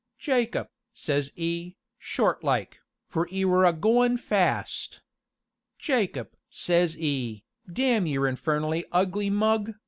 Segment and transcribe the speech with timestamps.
[0.17, 4.99] 'Jacob,' says 'e, short like, for 'e were agoin' fast.
[5.77, 9.73] 'Jacob!' says 'e, 'damn your infernally ugly mug!'